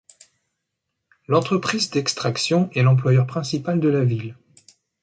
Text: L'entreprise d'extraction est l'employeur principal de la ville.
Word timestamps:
L'entreprise 1.27 1.91
d'extraction 1.91 2.71
est 2.73 2.81
l'employeur 2.81 3.27
principal 3.27 3.79
de 3.79 3.87
la 3.87 4.03
ville. 4.03 4.35